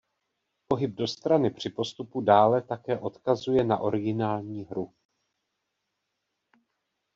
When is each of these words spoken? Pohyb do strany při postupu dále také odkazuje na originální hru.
Pohyb 0.67 0.95
do 0.95 1.07
strany 1.07 1.49
při 1.51 1.69
postupu 1.69 2.21
dále 2.21 2.61
také 2.61 2.99
odkazuje 2.99 3.63
na 3.63 3.77
originální 3.79 4.63
hru. 4.63 4.93